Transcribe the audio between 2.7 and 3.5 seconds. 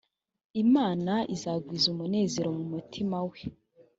mutima we